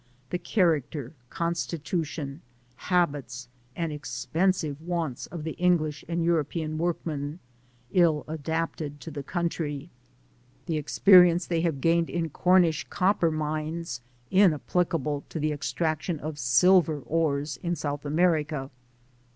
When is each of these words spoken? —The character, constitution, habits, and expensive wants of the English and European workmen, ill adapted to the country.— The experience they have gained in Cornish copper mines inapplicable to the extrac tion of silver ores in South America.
—The 0.31 0.39
character, 0.39 1.13
constitution, 1.29 2.41
habits, 2.75 3.49
and 3.75 3.91
expensive 3.93 4.81
wants 4.81 5.27
of 5.27 5.43
the 5.43 5.51
English 5.59 6.03
and 6.07 6.23
European 6.25 6.79
workmen, 6.79 7.37
ill 7.91 8.25
adapted 8.27 8.99
to 9.01 9.11
the 9.11 9.21
country.— 9.21 9.91
The 10.65 10.77
experience 10.77 11.45
they 11.45 11.61
have 11.61 11.81
gained 11.81 12.09
in 12.09 12.31
Cornish 12.31 12.83
copper 12.89 13.29
mines 13.29 14.01
inapplicable 14.31 15.23
to 15.29 15.39
the 15.39 15.51
extrac 15.51 16.01
tion 16.01 16.19
of 16.19 16.39
silver 16.39 16.99
ores 17.01 17.57
in 17.61 17.75
South 17.75 18.03
America. 18.03 18.71